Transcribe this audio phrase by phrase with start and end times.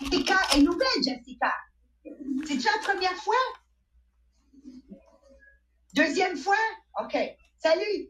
[0.00, 1.52] Jessica est nouvelle, Jessica.
[2.46, 3.34] C'est-tu la première fois?
[5.94, 6.56] Deuxième fois?
[7.02, 7.16] OK.
[7.58, 8.08] Salut.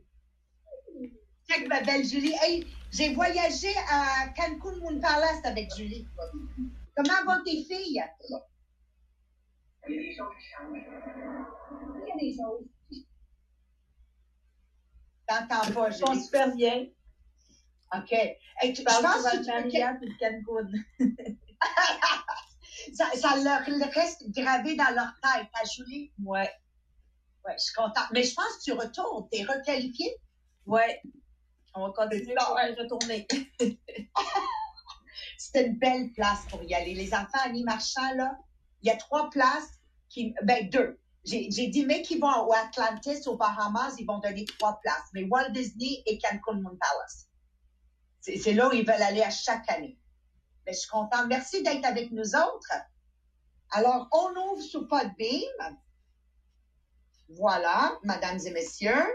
[1.48, 2.34] Check ma belle Julie.
[2.42, 6.06] Hey, j'ai voyagé à Cancun Moon Palace avec Julie.
[6.94, 7.86] Comment vont tes filles?
[7.88, 8.08] Il y a
[9.88, 10.86] des choses qui changent.
[12.04, 12.66] Il y a des choses.
[15.26, 16.04] T'entends pas, Julie?
[16.06, 16.86] On super bien.
[17.96, 18.12] OK.
[18.12, 21.36] Hey, tu, Je souvent que de tu Cancun.
[22.94, 23.60] ça, ça leur
[23.92, 26.12] reste gravé dans leur tête, à Julie?
[26.22, 26.50] Ouais.
[27.44, 28.08] Ouais, je suis contente.
[28.12, 29.28] Mais je pense que tu retournes.
[29.30, 30.14] T'es requalifiée?
[30.66, 31.00] Ouais.
[31.74, 33.26] On va continuer pour retourner.
[35.38, 36.94] C'était une belle place pour y aller.
[36.94, 38.36] Les enfants à marchand là,
[38.82, 40.98] il y a trois places, qui, ben deux.
[41.24, 45.08] J'ai dit, mais qui vont au Atlantis, aux Bahamas, ils vont donner trois places.
[45.12, 47.28] Mais Walt Disney et Cancun Moon Palace.
[48.20, 49.98] C'est là où ils veulent aller à chaque année.
[50.66, 51.26] Mais je suis contente.
[51.28, 52.72] Merci d'être avec nous autres.
[53.70, 55.78] Alors, on ouvre sous Podbeam.
[57.28, 59.06] Voilà, mesdames et messieurs.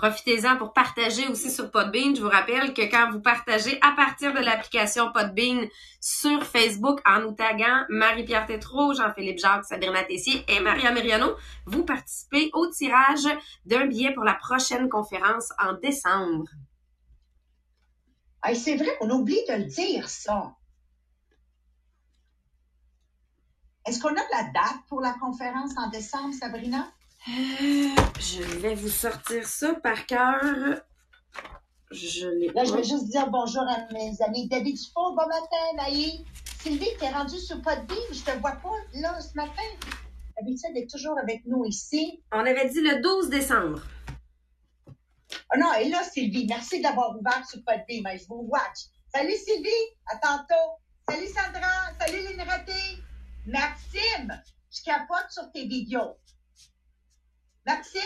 [0.00, 2.14] Profitez-en pour partager aussi sur Podbean.
[2.14, 5.68] Je vous rappelle que quand vous partagez à partir de l'application Podbean
[6.00, 11.34] sur Facebook en nous taguant Marie-Pierre Tétrault, Jean-Philippe Jacques, Sabrina Tessier et Maria Meriano,
[11.66, 13.28] vous participez au tirage
[13.66, 16.48] d'un billet pour la prochaine conférence en décembre.
[18.42, 20.54] Hey, c'est vrai, on oublie de le dire, ça.
[23.86, 26.86] Est-ce qu'on a la date pour la conférence en décembre, Sabrina?
[27.28, 30.42] Euh, je vais vous sortir ça par cœur.
[31.90, 34.48] Je l'ai Là, je vais juste dire bonjour à mes amis.
[34.48, 36.24] David Dupont, bon matin, Maï.
[36.60, 39.62] Sylvie, t'es rendue sur Podbean, je te vois pas, là, ce matin.
[40.36, 42.22] D'habitude, elle est toujours avec nous ici.
[42.32, 43.82] On avait dit le 12 décembre.
[45.48, 48.88] Ah non, et là, Sylvie, merci d'avoir ouvert sur Podbean, mais je vous watch.
[49.12, 49.70] Salut, Sylvie,
[50.06, 50.54] à tantôt.
[51.08, 51.92] Salut, Sandra.
[51.98, 52.99] Salut, Lynn Raté.
[53.46, 56.16] Maxime, je capote sur tes vidéos.
[57.66, 58.00] Maxime,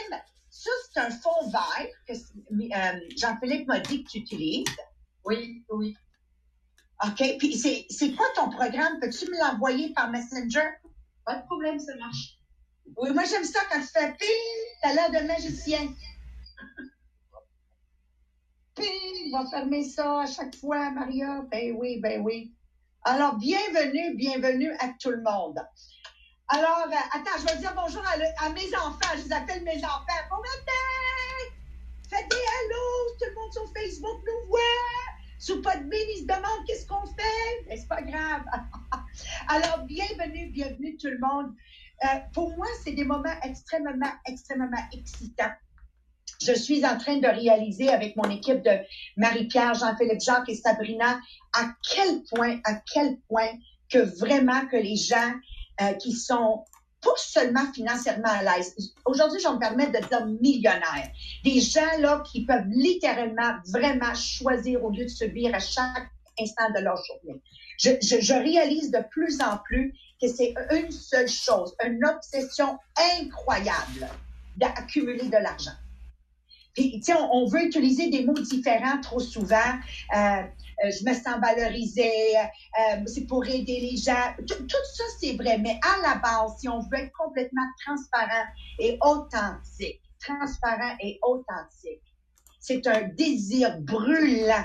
[0.50, 4.64] ça, c'est un fond vert que euh, Jean-Philippe m'a dit que tu utilises.
[5.24, 5.96] Oui, oui.
[7.04, 7.38] OK.
[7.38, 9.00] Puis c'est c'est quoi ton programme?
[9.00, 10.68] Peux-tu me l'envoyer par Messenger?
[11.24, 12.38] Pas de problème, ça marche.
[12.96, 15.92] Oui, moi j'aime ça quand tu fais ping, t'as l'air de magicien.
[18.78, 21.42] On va fermer ça à chaque fois, Maria.
[21.50, 22.54] Ben oui, ben oui.
[23.06, 25.60] Alors, bienvenue, bienvenue à tout le monde.
[26.48, 29.14] Alors, euh, attends, je vais dire bonjour à, mes enfants.
[29.18, 30.24] Je les appelle mes enfants.
[30.30, 31.58] Bon matin!
[32.08, 33.16] Faites des hello!
[33.20, 34.58] Tout le monde sur Facebook nous voit.
[35.38, 37.66] Sous Podbean, ils se demandent qu'est-ce qu'on fait.
[37.68, 38.42] Mais c'est pas grave.
[39.48, 41.54] Alors, bienvenue, bienvenue tout le monde.
[42.04, 45.52] Euh, pour moi, c'est des moments extrêmement, extrêmement excitants.
[46.42, 48.78] Je suis en train de réaliser avec mon équipe de
[49.16, 51.18] Marie-Pierre, Jean-Philippe Jacques et Sabrina
[51.52, 53.50] à quel point, à quel point
[53.90, 55.32] que vraiment que les gens
[55.80, 56.64] euh, qui sont
[57.02, 58.74] pas seulement financièrement à l'aise.
[59.04, 61.10] Aujourd'hui, je me permettre de dire millionnaires.
[61.44, 66.08] Des gens là qui peuvent littéralement vraiment choisir au lieu de subir à chaque
[66.40, 67.40] instant de leur journée.
[67.78, 72.78] Je, je, je réalise de plus en plus que c'est une seule chose, une obsession
[73.18, 74.08] incroyable
[74.56, 75.72] d'accumuler de l'argent.
[76.74, 77.00] Puis,
[77.32, 79.56] on veut utiliser des mots différents trop souvent.
[80.14, 80.42] Euh,
[80.84, 84.34] euh, je me sens valorisée, euh, c'est pour aider les gens.
[84.38, 85.58] Tout, tout ça, c'est vrai.
[85.58, 88.44] Mais à la base, si on veut être complètement transparent
[88.80, 92.02] et authentique, transparent et authentique,
[92.58, 94.64] c'est un désir brûlant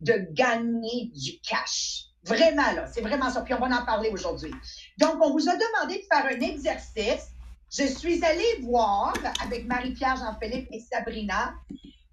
[0.00, 2.04] de gagner du cash.
[2.24, 3.40] Vraiment, là, c'est vraiment ça.
[3.40, 4.52] Puis on va en parler aujourd'hui.
[4.98, 7.32] Donc, on vous a demandé de faire un exercice.
[7.70, 9.12] Je suis allée voir
[9.42, 11.54] avec Marie-Pierre, Jean-Philippe et Sabrina,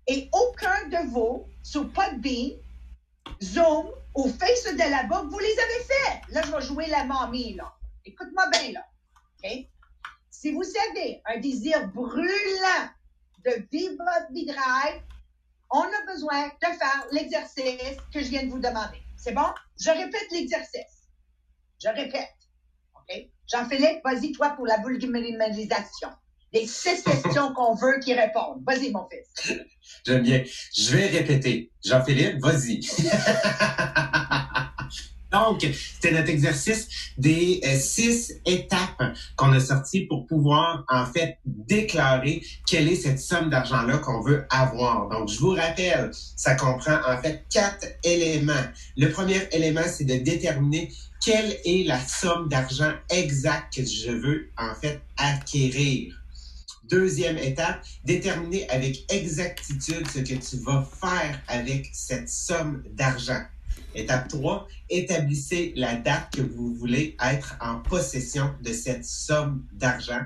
[0.08, 2.52] et aucun de vous, sur Podbean,
[3.42, 6.22] Zoom ou Face de la Book, vous les avez fait.
[6.34, 7.74] Là, je vais jouer la mamie, là.
[8.04, 8.86] Écoute-moi bien, là.
[9.44, 9.68] OK?
[10.30, 12.90] Si vous avez un désir brûlant
[13.46, 14.56] de vivre votre
[15.72, 19.02] on a besoin de faire l'exercice que je viens de vous demander.
[19.18, 19.48] C'est bon?
[19.80, 21.10] Je répète l'exercice.
[21.82, 22.36] Je répète.
[22.96, 23.30] OK?
[23.48, 26.10] Jean-Philippe, vas-y, toi, pour la vulgarisation.
[26.54, 28.64] Les six questions qu'on veut qu'ils répondent.
[28.66, 29.60] Vas-y, mon fils.
[30.06, 30.44] J'aime bien.
[30.76, 31.72] Je vais répéter.
[31.84, 32.82] Jean-Philippe, vas-y.
[35.36, 36.88] Donc, c'était notre exercice
[37.18, 39.04] des euh, six étapes
[39.36, 44.46] qu'on a sorties pour pouvoir, en fait, déclarer quelle est cette somme d'argent-là qu'on veut
[44.50, 45.10] avoir.
[45.10, 48.54] Donc, je vous rappelle, ça comprend, en fait, quatre éléments.
[48.96, 50.90] Le premier élément, c'est de déterminer
[51.22, 56.16] quelle est la somme d'argent exacte que je veux, en fait, acquérir.
[56.90, 63.42] Deuxième étape, déterminer avec exactitude ce que tu vas faire avec cette somme d'argent.
[63.96, 70.22] Étape 3, établissez la date que vous voulez être en possession de cette somme d'argent.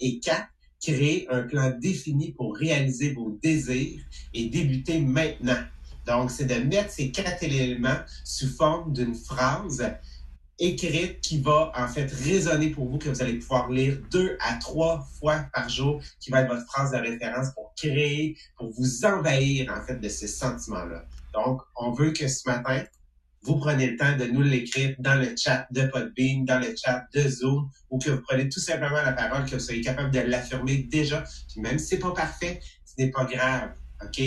[0.00, 0.46] Et 4,
[0.82, 4.02] créez un plan défini pour réaliser vos désirs
[4.34, 5.62] et débuter maintenant.
[6.06, 9.84] Donc, c'est de mettre ces quatre éléments sous forme d'une phrase
[10.58, 14.56] écrite qui va en fait résonner pour vous, que vous allez pouvoir lire deux à
[14.56, 19.04] trois fois par jour, qui va être votre phrase de référence pour créer, pour vous
[19.04, 21.04] envahir en fait de ces sentiments-là.
[21.34, 22.84] Donc, on veut que ce matin,
[23.42, 27.06] vous prenez le temps de nous l'écrire dans le chat de Podbean, dans le chat
[27.14, 30.20] de Zoom, ou que vous prenez tout simplement la parole, que vous soyez capable de
[30.20, 31.24] l'affirmer déjà.
[31.50, 33.72] Puis même si c'est pas parfait, ce n'est pas grave,
[34.02, 34.22] OK?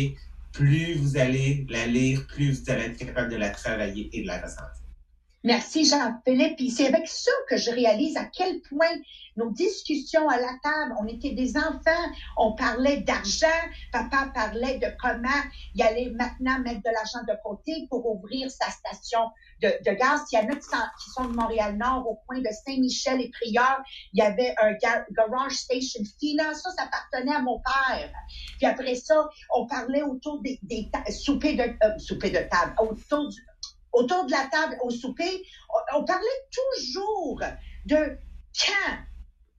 [0.52, 4.28] Plus vous allez la lire, plus vous allez être capable de la travailler et de
[4.28, 4.85] la ressentir.
[5.46, 6.60] Merci Jean-Philippe.
[6.72, 8.90] C'est avec ça que je réalise à quel point
[9.38, 13.48] nos discussions à la table, on était des enfants, on parlait d'argent,
[13.92, 15.28] papa parlait de comment
[15.76, 19.30] il allait maintenant mettre de l'argent de côté pour ouvrir sa station
[19.62, 20.22] de, de gaz.
[20.32, 23.84] Il y en a qui sont, de Montréal-Nord, au coin de Saint-Michel et Prieur,
[24.14, 24.74] il y avait un
[25.12, 28.12] garage station Fina, ça, ça appartenait à mon père.
[28.58, 33.42] Puis après ça, on parlait autour des, des de, euh, de table, autour du,
[33.96, 35.44] autour de la table au souper,
[35.94, 37.42] on, parlait toujours
[37.86, 38.18] de
[38.66, 38.98] quand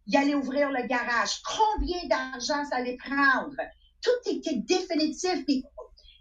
[0.06, 3.56] il allait ouvrir le garage, combien d'argent ça allait prendre.
[4.03, 5.44] Tout était définitif.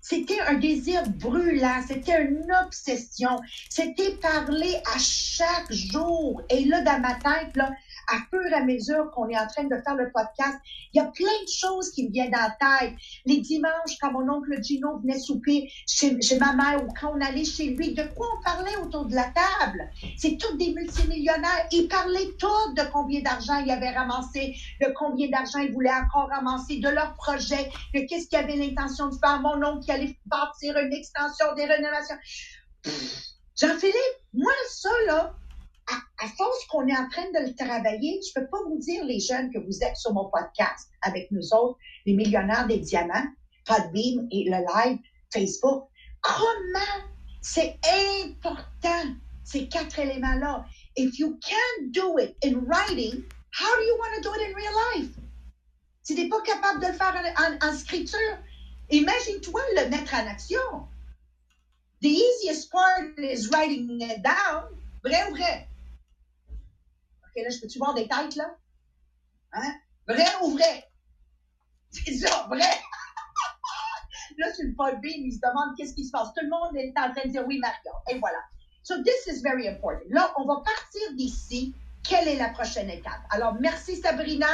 [0.02, 3.40] C'était un désir brûlant, c'était une obsession,
[3.70, 6.44] c'était parler à chaque jour.
[6.50, 7.72] Et là, dans ma tête, là,
[8.08, 10.58] à fur et à mesure qu'on est en train de faire le podcast,
[10.94, 12.94] il y a plein de choses qui me viennent la tête.
[13.26, 17.22] Les dimanches, quand mon oncle Gino venait souper chez, chez ma mère ou quand on
[17.22, 19.90] allait chez lui, de quoi on parlait autour de la table?
[20.18, 21.68] C'est tous des multimillionnaires.
[21.72, 26.30] Ils parlaient tous de combien d'argent ils avaient ramassé, de combien d'argent ils voulaient encore
[26.30, 29.40] ramasser, de leur projet, de qu'est-ce qu'ils avaient l'intention de faire.
[29.42, 32.16] Mon oncle qui allait bâtir une extension des rénovations.
[33.60, 35.34] Jean-Philippe, moi, ça, là,
[35.92, 39.20] à, force qu'on est en train de le travailler, je peux pas vous dire, les
[39.20, 43.28] jeunes, que vous êtes sur mon podcast avec nous autres, les millionnaires des diamants,
[43.66, 45.00] Podbeam et le live
[45.32, 45.90] Facebook.
[46.22, 47.04] Comment
[47.42, 47.78] c'est
[48.34, 50.66] important, ces quatre éléments-là.
[50.98, 54.56] If you can't do it in writing, how do you want to do it in
[54.56, 55.12] real life?
[56.02, 58.38] Si tu n'es pas capable de le faire en, en, scripture,
[58.90, 60.88] imagine-toi le mettre en action.
[62.02, 64.66] The easiest part is writing it down.
[65.04, 65.68] Vrai ou vrai?
[67.44, 68.56] Là, je peux-tu voir des têtes, là?
[69.54, 69.74] Hein?
[70.08, 70.90] Vrai ou vrai?
[71.92, 72.60] C'est ça, vrai!
[74.38, 76.30] là, sur le Paul Bean, il se demande qu'est-ce qui se passe.
[76.36, 77.92] Tout le monde est en train de dire oui, Mario.
[78.10, 78.40] Et voilà.
[78.84, 80.06] So, this is very important.
[80.10, 81.74] Là, on va partir d'ici.
[82.08, 83.22] Quelle est la prochaine étape?
[83.32, 84.46] Alors, merci Sabrina.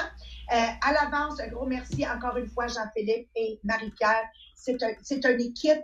[0.54, 4.24] Euh, à l'avance, un gros merci encore une fois, Jean-Philippe et Marie-Pierre.
[4.56, 5.84] C'est un, une équipe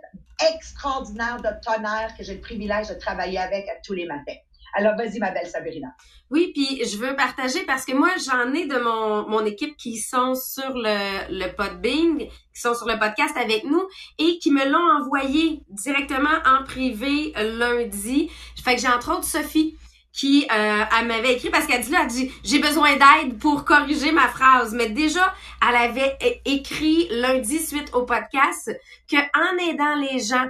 [0.54, 4.36] extraordinaire de tonnerre que j'ai le privilège de travailler avec tous les matins.
[4.78, 5.88] Alors, vas-y, ma belle Sabrina.
[6.30, 9.96] Oui, puis je veux partager parce que moi, j'en ai de mon, mon équipe qui
[9.96, 13.82] sont sur le, le Podbing, qui sont sur le podcast avec nous
[14.20, 18.30] et qui me l'ont envoyé directement en privé lundi.
[18.62, 19.76] Fait que j'ai entre autres Sophie
[20.12, 24.12] qui euh, elle m'avait écrit parce qu'elle dit là, dit j'ai besoin d'aide pour corriger
[24.12, 24.74] ma phrase.
[24.74, 25.34] Mais déjà,
[25.68, 28.70] elle avait écrit lundi suite au podcast
[29.10, 30.46] que en aidant les gens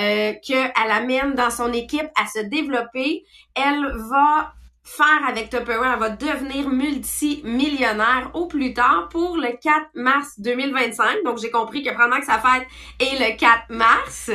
[0.00, 6.00] euh, qu'elle amène dans son équipe à se développer, elle va faire avec Tupperware, elle
[6.00, 11.22] va devenir multimillionnaire au plus tard pour le 4 mars 2025.
[11.24, 12.66] Donc, j'ai compris que pendant que sa fête
[12.98, 14.30] est le 4 mars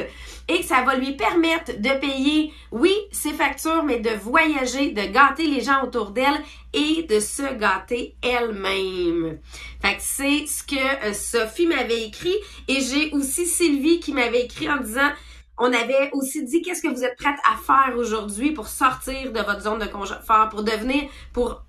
[0.48, 5.02] et que ça va lui permettre de payer, oui, ses factures, mais de voyager, de
[5.12, 6.42] gâter les gens autour d'elle
[6.74, 9.40] et de se gâter elle-même.
[9.82, 12.36] Fait que c'est ce que euh, Sophie m'avait écrit
[12.68, 15.10] et j'ai aussi Sylvie qui m'avait écrit en disant
[15.58, 19.40] on avait aussi dit qu'est-ce que vous êtes prête à faire aujourd'hui pour sortir de
[19.40, 21.66] votre zone de confort, pour devenir, pour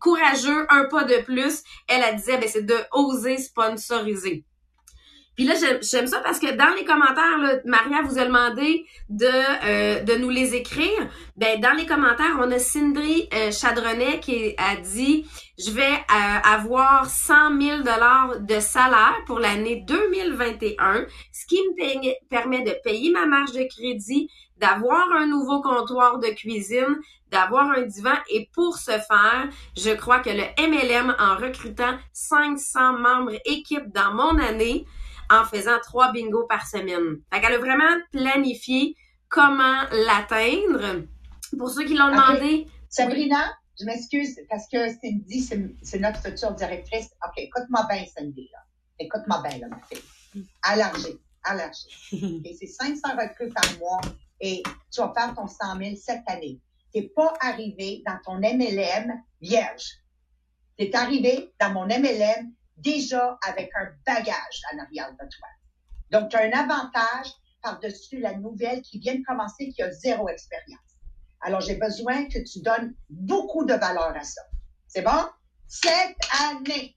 [0.00, 1.62] courageux, un pas de plus?
[1.88, 4.44] Elle, a disait, ben, c'est de oser sponsoriser.
[5.34, 9.26] Puis là, j'aime ça parce que dans les commentaires, là, Maria vous a demandé de,
[9.26, 11.08] euh, de nous les écrire.
[11.36, 15.26] Ben, dans les commentaires, on a Cindri euh, Chadronnet qui a dit
[15.58, 22.28] je vais euh, avoir 100 000 dollars de salaire pour l'année 2021, ce qui me
[22.28, 26.98] permet de payer ma marge de crédit, d'avoir un nouveau comptoir de cuisine,
[27.30, 32.98] d'avoir un divan et pour ce faire, je crois que le MLM en recrutant 500
[32.98, 34.86] membres équipe dans mon année,
[35.32, 37.22] en faisant trois bingos par semaine.
[37.32, 38.94] Fait qu'elle a vraiment planifié
[39.28, 41.06] comment l'atteindre.
[41.58, 42.66] Pour ceux qui l'ont demandé.
[42.88, 45.42] Sabrina, je m'excuse parce que Cindy,
[45.82, 47.10] c'est notre future directrice.
[47.26, 48.50] OK, écoute-moi bien, Cindy.
[48.98, 50.44] Écoute-moi bien, là, ma fille.
[50.62, 52.42] Allergie, allergie.
[52.44, 54.00] Et c'est 500 recrues par mois
[54.40, 56.60] et tu vas faire ton 100 000 cette année.
[56.92, 59.84] Tu n'es pas arrivé dans ton MLM vierge.
[60.76, 65.48] Tu es arrivé dans mon MLM déjà avec un bagage en arrière de toi.
[66.10, 70.28] Donc, tu as un avantage par-dessus la nouvelle qui vient de commencer, qui a zéro
[70.28, 70.80] expérience.
[71.40, 74.42] Alors, j'ai besoin que tu donnes beaucoup de valeur à ça.
[74.86, 75.24] C'est bon?
[75.66, 76.96] Cette année,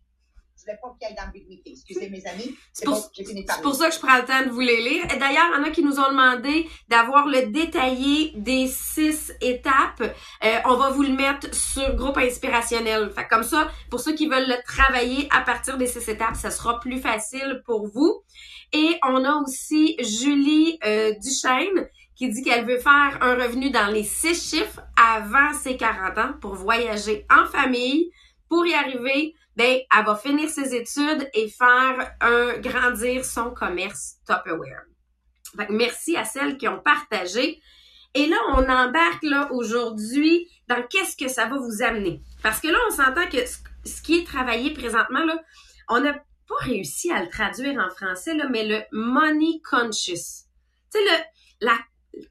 [0.65, 1.71] voulais pas qu'il y ait d'ambiguïté.
[1.71, 2.55] Excusez mes amis.
[2.73, 4.81] C'est bon, j'ai fini C'est pour ça que je prends le temps de vous les
[4.81, 5.05] lire.
[5.05, 9.33] Et d'ailleurs, il y en a qui nous ont demandé d'avoir le détaillé des six
[9.41, 10.01] étapes.
[10.01, 13.11] Euh, on va vous le mettre sur groupe inspirationnel.
[13.11, 16.51] Fait comme ça, pour ceux qui veulent le travailler à partir des six étapes, ça
[16.51, 18.23] sera plus facile pour vous.
[18.73, 23.87] Et on a aussi Julie euh, Duchesne qui dit qu'elle veut faire un revenu dans
[23.87, 28.09] les six chiffres avant ses 40 ans pour voyager en famille.
[28.47, 34.15] Pour y arriver, ben, elle va finir ses études et faire un grandir son commerce
[34.27, 34.83] Tupperware.
[35.69, 37.61] Merci à celles qui ont partagé.
[38.13, 42.21] Et là, on embarque là aujourd'hui dans qu'est-ce que ça va vous amener.
[42.43, 45.41] Parce que là, on s'entend que ce qui est travaillé présentement, là,
[45.89, 50.45] on n'a pas réussi à le traduire en français, là, mais le money conscious.
[50.93, 51.25] Tu sais,
[51.61, 51.77] la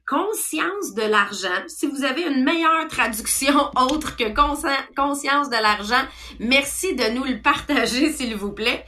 [0.07, 1.63] conscience de l'argent.
[1.67, 6.03] Si vous avez une meilleure traduction autre que conscience de l'argent,
[6.39, 8.85] merci de nous le partager, s'il vous plaît.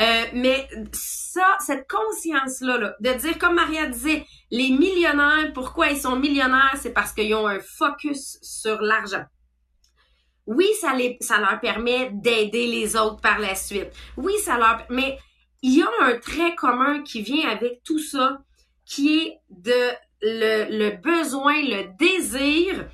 [0.00, 6.00] Euh, mais ça, cette conscience-là, là, de dire, comme Maria disait, les millionnaires, pourquoi ils
[6.00, 9.24] sont millionnaires, c'est parce qu'ils ont un focus sur l'argent.
[10.46, 13.90] Oui, ça, les, ça leur permet d'aider les autres par la suite.
[14.16, 14.84] Oui, ça leur...
[14.90, 15.18] Mais
[15.62, 18.38] il y a un trait commun qui vient avec tout ça,
[18.84, 22.86] qui est de le, besoin, le désir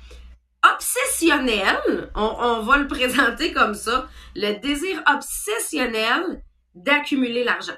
[0.73, 6.43] obsessionnel, on, on, va le présenter comme ça, le désir obsessionnel
[6.75, 7.77] d'accumuler l'argent.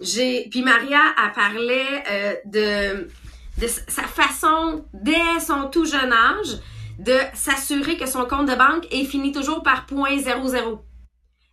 [0.00, 3.08] J'ai, puis Maria a parlé euh, de,
[3.60, 6.58] de sa façon, dès son tout jeune âge,
[6.98, 10.80] de s'assurer que son compte de banque est fini toujours par point .00.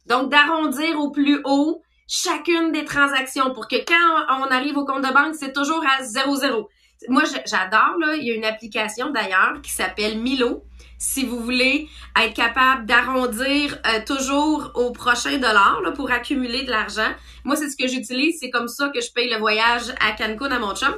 [0.07, 5.03] Donc, d'arrondir au plus haut chacune des transactions pour que quand on arrive au compte
[5.03, 6.67] de banque, c'est toujours à 0,0.
[7.09, 10.63] Moi, j'adore, là, il y a une application d'ailleurs qui s'appelle Milo.
[10.97, 16.71] Si vous voulez être capable d'arrondir euh, toujours au prochain dollar là, pour accumuler de
[16.71, 17.11] l'argent,
[17.43, 18.37] moi, c'est ce que j'utilise.
[18.39, 20.95] C'est comme ça que je paye le voyage à Cancun à mon chum.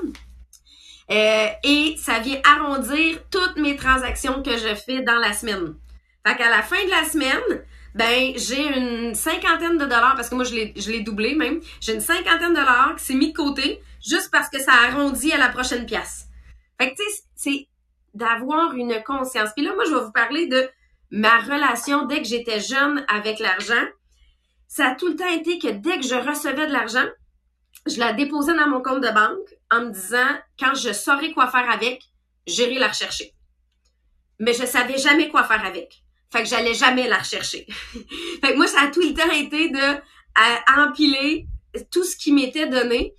[1.11, 5.75] Euh, et ça vient arrondir toutes mes transactions que je fais dans la semaine.
[6.25, 7.63] Fait qu'à la fin de la semaine,
[7.95, 11.61] ben j'ai une cinquantaine de dollars, parce que moi je l'ai, je l'ai doublé même,
[11.79, 15.31] j'ai une cinquantaine de dollars qui s'est mis de côté juste parce que ça arrondit
[15.31, 16.25] à la prochaine pièce.
[16.79, 17.67] Fait que tu sais, c'est
[18.13, 19.49] d'avoir une conscience.
[19.55, 20.69] Puis là, moi, je vais vous parler de
[21.11, 23.85] ma relation dès que j'étais jeune avec l'argent.
[24.67, 27.05] Ça a tout le temps été que dès que je recevais de l'argent,
[27.85, 31.47] je la déposais dans mon compte de banque en me disant, quand je saurais quoi
[31.47, 32.01] faire avec,
[32.47, 33.33] j'irai la rechercher.
[34.39, 36.04] Mais je savais jamais quoi faire avec.
[36.31, 37.65] Fait que j'allais jamais la rechercher.
[38.41, 39.99] fait que moi, ça a tout le temps été de
[40.77, 41.47] empiler
[41.91, 43.13] tout ce qui m'était donné.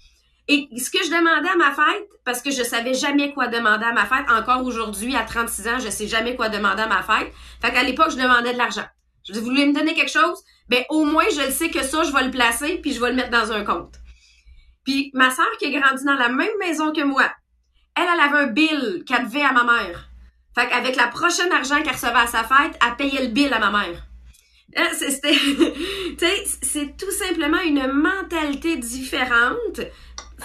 [0.48, 3.84] Et ce que je demandais à ma fête, parce que je savais jamais quoi demander
[3.84, 7.02] à ma fête, encore aujourd'hui, à 36 ans, je sais jamais quoi demander à ma
[7.02, 7.32] fête.
[7.60, 8.86] Fait qu'à l'époque, je demandais de l'argent.
[9.28, 10.38] Je vous voulez me donner quelque chose?
[10.68, 13.10] Ben, au moins, je le sais que ça, je vais le placer, puis je vais
[13.10, 13.96] le mettre dans un compte.
[14.84, 17.28] Puis ma sœur qui a grandi dans la même maison que moi,
[17.96, 20.05] elle, elle avait un bill qu'elle devait à ma mère.
[20.58, 23.58] Fait qu'avec la prochaine argent qu'elle recevait à sa fête, elle payait le bill à
[23.58, 24.06] ma mère.
[24.76, 24.88] Hein,
[26.62, 29.80] c'est tout simplement une mentalité différente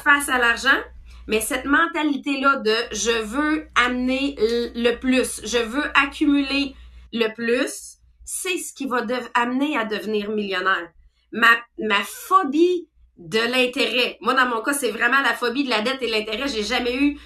[0.03, 0.79] face à l'argent,
[1.27, 4.35] mais cette mentalité-là de je veux amener
[4.75, 6.75] le plus, je veux accumuler
[7.13, 10.89] le plus, c'est ce qui va amener à devenir millionnaire.
[11.31, 14.17] Ma, ma phobie de l'intérêt.
[14.21, 16.47] Moi, dans mon cas, c'est vraiment la phobie de la dette et l'intérêt.
[16.47, 17.17] J'ai jamais eu.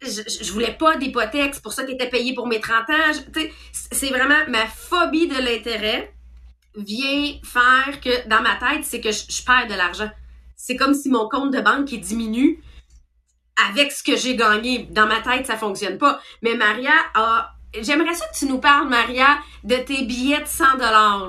[0.00, 3.40] Je, je voulais pas d'hypothèque, c'est pour ça qu'il était payé pour mes 30 ans.
[3.72, 6.12] C'est vraiment ma phobie de l'intérêt
[6.76, 10.10] vient faire que dans ma tête, c'est que je, perds de l'argent.
[10.56, 12.62] C'est comme si mon compte de banque qui diminue
[13.70, 14.86] avec ce que j'ai gagné.
[14.90, 16.20] Dans ma tête, ça fonctionne pas.
[16.42, 17.54] Mais Maria a.
[17.80, 21.28] J'aimerais ça que tu nous parles, Maria, de tes billets de 100 dollars.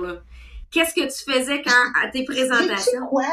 [0.71, 3.07] Qu'est-ce que tu faisais quand à tes présentations?
[3.07, 3.25] quoi?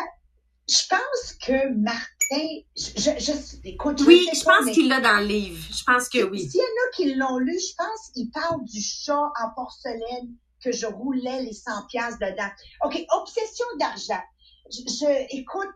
[0.69, 3.33] je pense que Martin, je, je,
[3.65, 5.65] écoute, oui, je pense qu'il l'a dans le livre.
[5.71, 6.49] Je pense que oui.
[6.49, 10.35] S'il y en a qui l'ont lu, je pense qu'il parle du chat en porcelaine
[10.63, 12.51] que je roulais les 100 pièces dedans.
[12.85, 14.23] OK, obsession d'argent.
[14.71, 15.71] Je, écoute,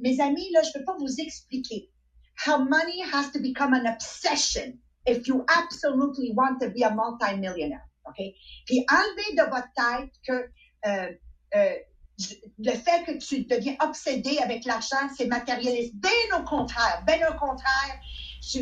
[0.00, 1.90] mes amis, là, je peux pas vous expliquer
[2.46, 7.88] how money has to become an obsession if you absolutely want to be a multimillionaire.
[8.06, 8.34] OK?
[8.66, 10.50] Puis enlevez de votre tête que
[10.86, 11.12] euh,
[11.54, 11.74] euh,
[12.58, 15.94] le fait que tu deviens obsédé avec l'argent, c'est matérialiste.
[15.96, 18.00] Bien au contraire, bien au contraire,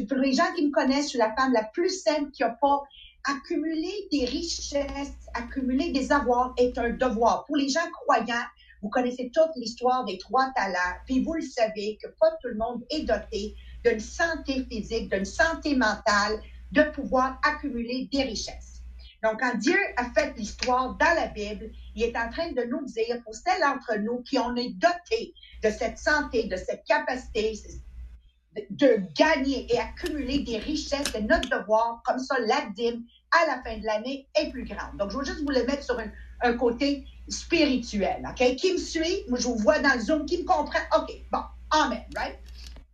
[0.08, 2.50] pour les gens qui me connaissent, je suis la femme la plus simple qui n'a
[2.50, 2.82] pas
[3.24, 7.44] accumulé des richesses, accumuler des avoirs est un devoir.
[7.46, 8.44] Pour les gens croyants,
[8.82, 12.56] vous connaissez toute l'histoire des trois talents, puis vous le savez que pas tout le
[12.56, 16.40] monde est doté d'une santé physique, d'une santé mentale,
[16.72, 18.73] de pouvoir accumuler des richesses.
[19.24, 22.84] Donc, quand Dieu a fait l'histoire dans la Bible, il est en train de nous
[22.84, 27.58] dire, pour celles d'entre nous qui on est dotés de cette santé, de cette capacité
[28.70, 32.02] de, gagner et accumuler des richesses, c'est notre devoir.
[32.04, 33.02] Comme ça, la dîme,
[33.32, 34.96] à la fin de l'année, est plus grande.
[34.98, 36.10] Donc, je veux juste vous le mettre sur un,
[36.42, 38.56] un côté spirituel, OK?
[38.56, 39.24] Qui me suit?
[39.28, 40.26] Moi, je vous vois dans le Zoom.
[40.26, 40.80] Qui me comprend?
[40.96, 41.40] OK, bon.
[41.70, 42.38] Amen, right?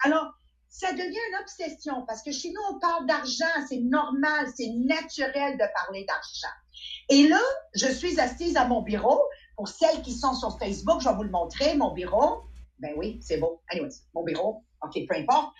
[0.05, 0.40] Alors,
[0.81, 3.45] ça devient une obsession parce que chez nous, on parle d'argent.
[3.69, 6.55] C'est normal, c'est naturel de parler d'argent.
[7.11, 7.41] Et là,
[7.75, 9.21] je suis assise à mon bureau.
[9.57, 12.45] Pour celles qui sont sur Facebook, je vais vous le montrer, mon bureau.
[12.79, 13.61] Ben oui, c'est beau.
[13.71, 14.65] Anyways, mon bureau.
[14.83, 15.53] OK, peu importe.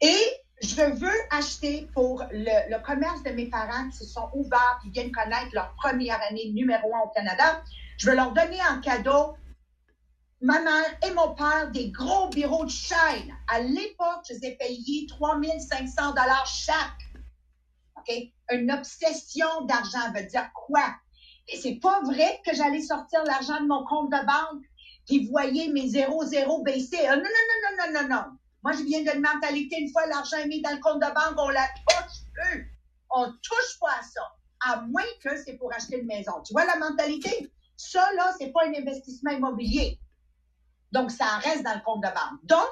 [0.00, 0.16] Et
[0.62, 4.88] je veux acheter pour le, le commerce de mes parents qui se sont ouverts, qui
[4.88, 7.62] viennent connaître leur première année numéro un au Canada.
[7.98, 9.34] Je veux leur donner en cadeau
[10.44, 13.34] ma mère et mon père des gros bureaux de chaîne.
[13.48, 17.00] À l'époque, je les ai payés 3500 dollars chaque.
[17.96, 18.14] OK?
[18.50, 20.84] Une obsession d'argent veut dire quoi?
[21.48, 24.62] Et c'est pas vrai que j'allais sortir l'argent de mon compte de banque
[25.06, 27.02] puis voyez mes 0-0 baisser.
[27.06, 28.24] Non, non, non, non, non, non, non.
[28.62, 31.38] Moi, je viens d'une mentalité, une fois l'argent est mis dans le compte de banque,
[31.38, 32.78] on la touche plus.
[33.10, 34.22] On touche pas à ça.
[34.60, 36.32] À moins que c'est pour acheter une maison.
[36.46, 37.50] Tu vois la mentalité?
[37.76, 39.98] Ça, là, c'est pas un investissement immobilier.
[40.94, 42.44] Donc, ça reste dans le compte de banque.
[42.44, 42.70] Donc,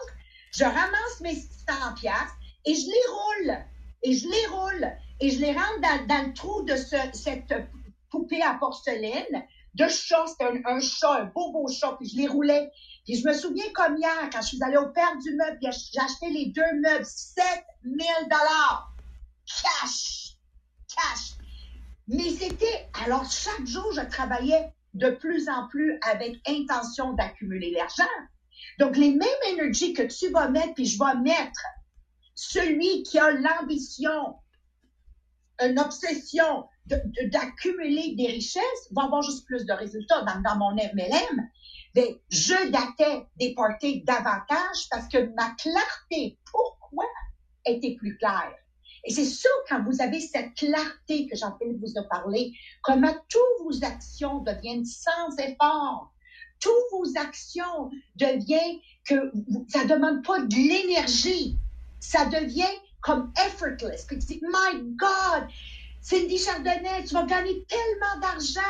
[0.52, 3.58] je ramasse mes 100 piastres et je les roule.
[4.04, 4.92] Et je les roule.
[5.20, 7.52] Et je les rentre dans, le trou de ce, cette
[8.10, 10.24] poupée à porcelaine de chat.
[10.28, 11.96] C'était un, chat, un beau, beau chat.
[11.98, 12.70] Puis je les roulais.
[13.04, 16.00] Puis je me souviens comme hier, quand je suis allée au Père du meuble, j'ai
[16.00, 18.92] acheté les deux meubles, 7000 dollars.
[19.46, 20.36] Cash.
[20.88, 21.32] Cash.
[22.06, 28.04] Mais c'était, alors chaque jour, je travaillais de plus en plus avec intention d'accumuler l'argent.
[28.78, 31.60] Donc, les mêmes énergies que tu vas mettre, puis je vais mettre,
[32.34, 34.36] celui qui a l'ambition,
[35.60, 41.48] une obsession d'accumuler des richesses, va avoir juste plus de résultats dans, mon MLM.
[41.94, 47.04] Mais je datais des parties davantage parce que ma clarté, pourquoi,
[47.64, 48.54] était plus claire?
[49.04, 53.64] Et c'est ça, quand vous avez cette clarté que de vous en parler, comment toutes
[53.64, 56.12] vos actions deviennent sans effort.
[56.60, 59.32] Toutes vos actions deviennent que
[59.68, 61.58] ça demande pas de l'énergie.
[61.98, 64.04] Ça devient comme effortless.
[64.06, 65.48] Puis tu dis, my God,
[66.00, 68.60] Cindy Chardonnay, tu vas gagner tellement d'argent.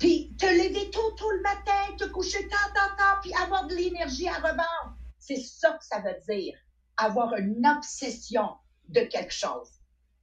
[0.00, 3.76] Puis te lever tôt, tôt le matin, te coucher tant, tant, tant, puis avoir de
[3.76, 4.96] l'énergie à revendre.
[5.18, 6.56] C'est ça que ça veut dire.
[6.96, 8.48] Avoir une obsession
[8.92, 9.70] de quelque chose.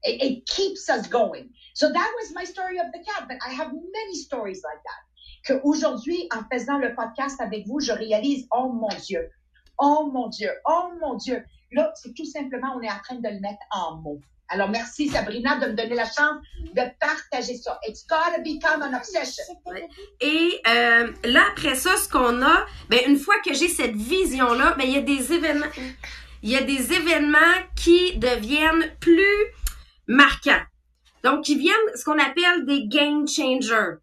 [0.04, 1.50] It, keeps us going.
[1.74, 5.02] So that was my story of the cat, but I have many stories like that.
[5.46, 9.30] Que aujourd'hui, en faisant le podcast avec vous, je réalise, oh mon Dieu,
[9.80, 11.44] oh mon Dieu, oh mon Dieu.
[11.72, 14.22] Là, c'est tout simplement, on est en train de le mettre en mots.
[14.50, 16.42] Alors, merci Sabrina de me donner la chance
[16.74, 17.78] de partager ça.
[17.86, 19.44] It's gotta become an obsession.
[20.22, 24.76] Et euh, là, après ça, ce qu'on a, ben, une fois que j'ai cette vision-là,
[24.78, 25.66] ben, il y a des événements.
[26.43, 27.38] Il y a des événements
[27.76, 29.45] qui deviennent plus
[30.08, 30.62] marquants.
[31.23, 33.95] Donc, qui viennent ce qu'on appelle des game changers.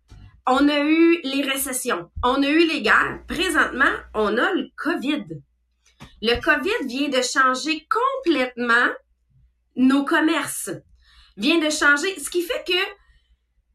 [0.46, 3.20] On a eu les récessions, on a eu les guerres.
[3.26, 5.24] Présentement, on a le COVID.
[6.20, 8.92] Le COVID vient de changer complètement
[9.76, 10.70] nos commerces.
[11.36, 13.03] Vient de changer, ce qui fait que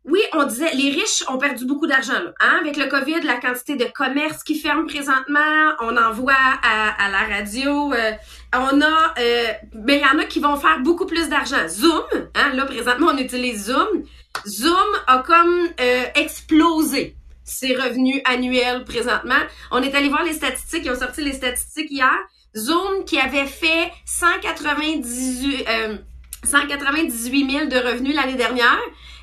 [0.05, 2.13] oui, on disait, les riches ont perdu beaucoup d'argent.
[2.39, 2.57] Hein?
[2.62, 7.35] Avec le COVID, la quantité de commerces qui ferment présentement, on en voit à, la
[7.35, 7.93] radio.
[7.93, 8.12] euh,
[8.53, 9.47] on a, euh,
[9.88, 11.67] il y en a qui vont faire beaucoup plus d'argent.
[11.67, 12.03] Zoom,
[12.35, 12.51] hein?
[12.53, 14.03] là présentement on utilise Zoom.
[14.47, 19.41] Zoom a comme euh, explosé ses revenus annuels présentement.
[19.71, 22.17] On est allé voir les statistiques, ils ont sorti les statistiques hier.
[22.55, 25.97] Zoom qui avait fait 198, euh,
[26.43, 28.79] 198 000 de revenus l'année dernière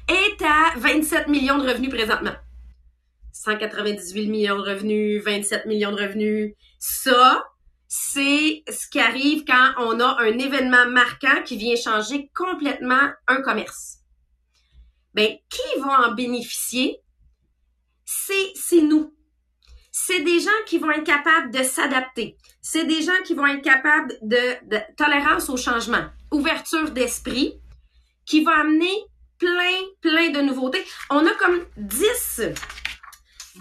[0.08, 2.34] est à 27 millions de revenus présentement.
[3.32, 6.54] 198 millions de revenus, 27 millions de revenus.
[6.78, 7.44] Ça,
[7.88, 13.42] c'est ce qui arrive quand on a un événement marquant qui vient changer complètement un
[13.42, 13.98] commerce.
[15.14, 16.98] Ben, qui va en bénéficier?
[18.04, 19.14] C'est, nous.
[19.90, 22.36] C'est des gens qui vont être capables de s'adapter.
[22.60, 27.60] C'est des gens qui vont être capables de tolérance au changement, ouverture d'esprit,
[28.24, 29.06] qui va amener
[29.38, 30.84] plein, plein de nouveautés.
[31.10, 32.42] On a comme 10,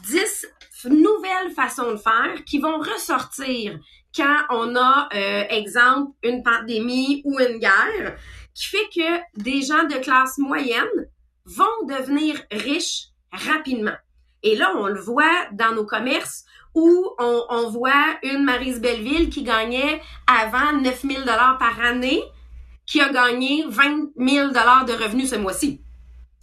[0.04, 0.48] 10
[0.86, 3.80] nouvelles façons de faire qui vont ressortir,
[4.16, 8.18] quand on a, euh, exemple, une pandémie ou une guerre,
[8.54, 11.10] qui fait que des gens de classe moyenne
[11.46, 13.96] vont devenir riches rapidement.
[14.44, 19.30] Et là, on le voit dans nos commerces où on, on voit une Marise Belleville
[19.30, 22.22] qui gagnait avant 9000 dollars par année,
[22.86, 25.82] qui a gagné 20 000 dollars de revenus ce mois-ci.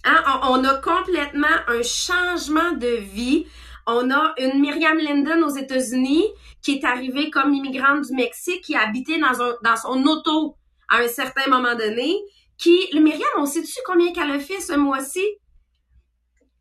[0.04, 0.22] Hein?
[0.42, 3.46] On, on, a complètement un changement de vie.
[3.86, 6.24] On a une Myriam Linden aux États-Unis
[6.60, 10.56] qui est arrivée comme immigrante du Mexique, qui a habité dans, un, dans son auto
[10.88, 12.14] à un certain moment donné,
[12.58, 15.24] qui, le Myriam, on sait-tu combien qu'elle a fait ce mois-ci?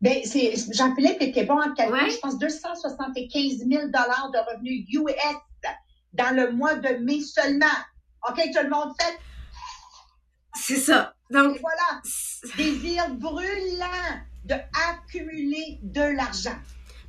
[0.00, 2.10] Ben, c'est, Jean-Philippe était bon en calcul, ouais.
[2.10, 5.06] je pense 275 000 de revenus US
[6.12, 7.66] dans le mois de mai seulement.
[8.28, 9.18] OK, tout le monde fait?
[10.54, 11.14] C'est ça.
[11.30, 12.02] Donc, Et voilà,
[12.56, 14.54] désir brûlant de
[14.90, 16.56] accumuler de l'argent.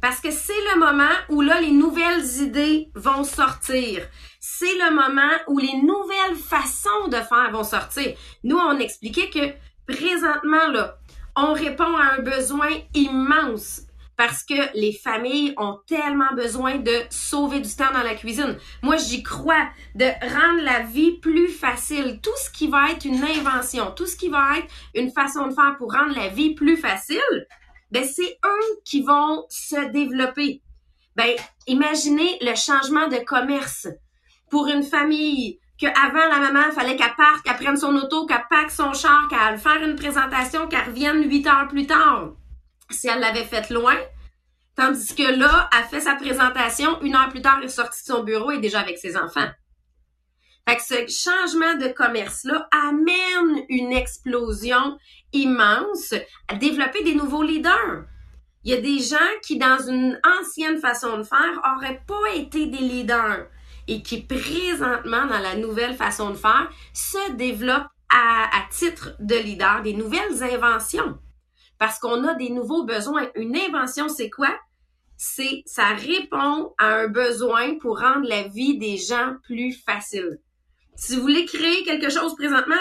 [0.02, 4.06] Parce que c'est le moment où là, les nouvelles idées vont sortir.
[4.40, 8.16] C'est le moment où les nouvelles façons de faire vont sortir.
[8.44, 10.98] Nous, on expliquait que présentement, là,
[11.36, 13.84] on répond à un besoin immense
[14.18, 18.58] parce que les familles ont tellement besoin de sauver du temps dans la cuisine.
[18.82, 22.20] Moi, j'y crois, de rendre la vie plus facile.
[22.22, 25.54] Tout ce qui va être une invention, tout ce qui va être une façon de
[25.54, 27.48] faire pour rendre la vie plus facile,
[27.92, 30.62] ben c'est eux qui vont se développer.
[31.16, 31.36] Ben,
[31.68, 33.88] imaginez le changement de commerce
[34.50, 38.72] pour une famille qu'avant la maman, fallait qu'elle parte, qu'elle prenne son auto, qu'elle pack
[38.72, 42.34] son char, qu'elle faire une présentation, qu'elle revienne huit heures plus tard.
[42.94, 43.98] Si elle l'avait faite loin.
[44.76, 48.14] Tandis que là, elle fait sa présentation, une heure plus tard, elle est sortie de
[48.14, 49.50] son bureau et déjà avec ses enfants.
[50.68, 54.98] Fait que ce changement de commerce-là amène une explosion
[55.34, 56.14] immense
[56.48, 58.06] à développer des nouveaux leaders.
[58.64, 62.66] Il y a des gens qui, dans une ancienne façon de faire, auraient pas été
[62.66, 63.48] des leaders
[63.90, 69.36] et qui, présentement, dans la nouvelle façon de faire, se développent à, à titre de
[69.36, 71.20] leader, des nouvelles inventions.
[71.84, 73.30] Parce qu'on a des nouveaux besoins.
[73.36, 74.58] Une invention, c'est quoi?
[75.18, 80.40] C'est, ça répond à un besoin pour rendre la vie des gens plus facile.
[80.96, 82.78] Si vous voulez créer quelque chose présentement,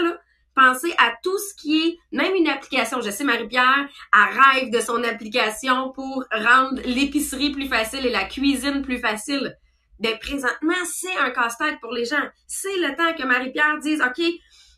[0.54, 3.00] pensez à tout ce qui est, même une application.
[3.00, 8.26] Je sais, Marie-Pierre, elle rêve de son application pour rendre l'épicerie plus facile et la
[8.26, 9.58] cuisine plus facile.
[9.98, 12.22] Ben, présentement, c'est un casse-tête pour les gens.
[12.46, 14.24] C'est le temps que Marie-Pierre dise, OK,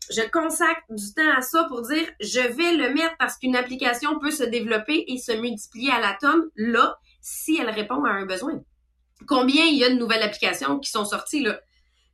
[0.09, 4.19] je consacre du temps à ça pour dire, je vais le mettre parce qu'une application
[4.19, 8.61] peut se développer et se multiplier à l'atome là, si elle répond à un besoin.
[9.27, 11.59] Combien il y a de nouvelles applications qui sont sorties, là?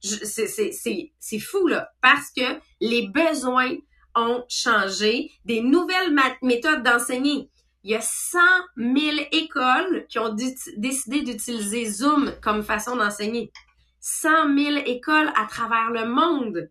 [0.01, 3.75] C'est fou, là, parce que les besoins
[4.15, 7.49] ont changé, des nouvelles méthodes d'enseigner.
[7.84, 8.39] Il y a 100
[8.77, 10.36] 000 écoles qui ont
[10.77, 13.51] décidé d'utiliser Zoom comme façon d'enseigner.
[14.01, 16.69] 100 000 écoles à travers le monde.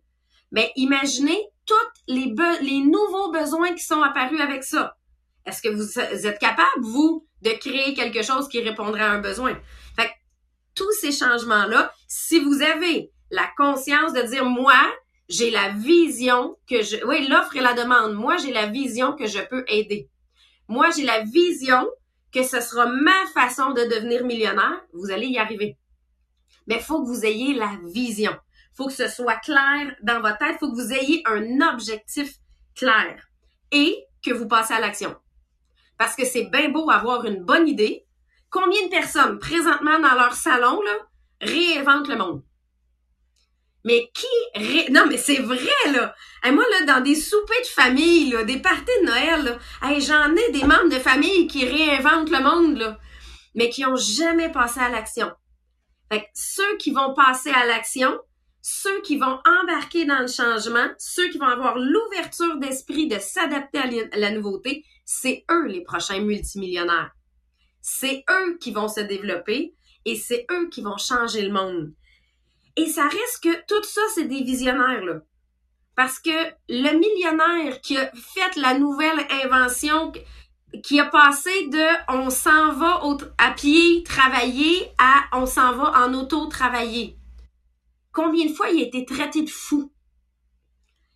[0.51, 1.75] Mais imaginez tous
[2.07, 4.97] les, nouveaux besoins qui sont apparus avec ça.
[5.45, 9.57] Est-ce que vous, êtes capable, vous, de créer quelque chose qui répondrait à un besoin?
[9.95, 10.13] Fait que,
[10.75, 14.79] tous ces changements-là, si vous avez la conscience de dire, moi,
[15.29, 19.25] j'ai la vision que je, oui, l'offre et la demande, moi, j'ai la vision que
[19.25, 20.09] je peux aider.
[20.67, 21.87] Moi, j'ai la vision
[22.31, 24.81] que ce sera ma façon de devenir millionnaire.
[24.93, 25.77] Vous allez y arriver.
[26.67, 28.33] Mais faut que vous ayez la vision.
[28.81, 30.57] Faut que ce soit clair dans votre tête.
[30.59, 32.33] faut que vous ayez un objectif
[32.75, 33.27] clair
[33.71, 35.15] et que vous passez à l'action.
[35.99, 38.05] Parce que c'est bien beau avoir une bonne idée.
[38.49, 40.81] Combien de personnes présentement dans leur salon
[41.41, 42.43] réinventent le monde?
[43.83, 44.89] Mais qui ré...
[44.91, 46.15] Non, mais c'est vrai, là.
[46.51, 49.59] Moi, dans des soupers de famille, des parties de Noël,
[49.99, 52.97] j'en ai des membres de famille qui réinventent le monde,
[53.53, 55.31] mais qui ont jamais passé à l'action.
[56.11, 58.19] Fait ceux qui vont passer à l'action,
[58.61, 63.79] ceux qui vont embarquer dans le changement, ceux qui vont avoir l'ouverture d'esprit de s'adapter
[63.79, 67.11] à la nouveauté, c'est eux les prochains multimillionnaires.
[67.81, 69.73] C'est eux qui vont se développer
[70.05, 71.93] et c'est eux qui vont changer le monde.
[72.77, 75.21] Et ça reste que tout ça, c'est des visionnaires, là.
[75.95, 76.29] Parce que
[76.69, 80.13] le millionnaire qui a fait la nouvelle invention,
[80.83, 83.01] qui a passé de on s'en va
[83.37, 87.17] à pied travailler à on s'en va en auto travailler.
[88.13, 89.91] Combien de fois il a été traité de fou?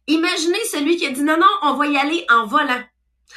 [0.08, 2.84] Imaginez celui qui a dit non, non, on va y aller en volant.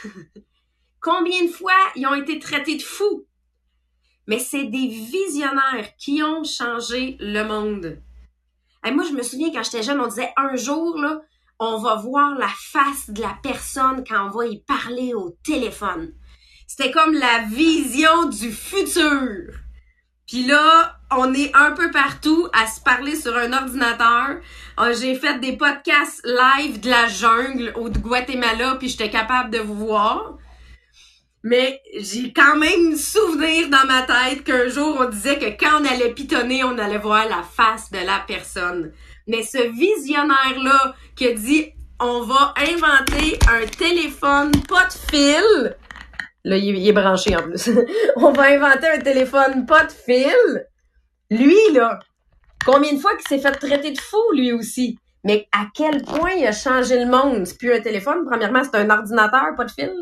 [1.01, 3.27] Combien de fois ils ont été traités de fou?
[4.27, 8.03] Mais c'est des visionnaires qui ont changé le monde.
[8.85, 11.21] Et moi, je me souviens quand j'étais jeune, on disait un jour, là,
[11.59, 16.13] on va voir la face de la personne quand on va y parler au téléphone.
[16.67, 19.55] C'était comme la vision du futur.
[20.29, 24.37] Puis là, on est un peu partout à se parler sur un ordinateur.
[24.79, 29.51] Euh, J'ai fait des podcasts live de la jungle ou de Guatemala, puis j'étais capable
[29.51, 30.35] de vous voir.
[31.43, 35.85] Mais j'ai quand même souvenir dans ma tête qu'un jour on disait que quand on
[35.87, 38.93] allait pitonner, on allait voir la face de la personne.
[39.29, 45.77] Mais ce visionnaire-là qui a dit on va inventer un téléphone pas de fil.
[46.45, 47.71] Là, il est, branché en plus.
[48.17, 50.67] on va inventer un téléphone pas de fil.
[51.31, 51.99] Lui, là,
[52.65, 54.99] combien de fois qu'il s'est fait traiter de fou, lui aussi?
[55.25, 57.45] Mais à quel point il a changé le monde?
[57.45, 58.25] C'est plus un téléphone.
[58.25, 59.93] Premièrement, c'est un ordinateur, pas de fil.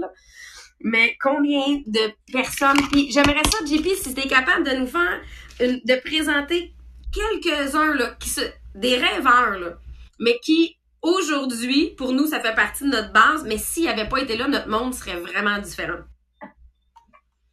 [0.81, 2.77] Mais combien de personnes...
[2.92, 5.20] Puis j'aimerais ça, JP, si tu es capable de nous faire...
[5.59, 6.75] De présenter
[7.12, 8.42] quelques-uns, là, qui se,
[8.75, 9.79] des rêveurs, là,
[10.18, 14.18] mais qui, aujourd'hui, pour nous, ça fait partie de notre base, mais s'il n'avait pas
[14.18, 15.99] été là, notre monde serait vraiment différent.